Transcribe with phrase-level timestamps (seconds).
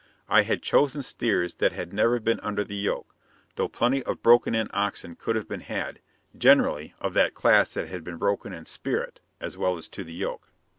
[0.27, 3.13] I had chosen steers that had never been under the yoke,
[3.53, 5.99] though plenty of broken in oxen could have been had,
[6.35, 10.15] generally of that class that had been broken in spirit as well as to the
[10.15, 10.49] yoke.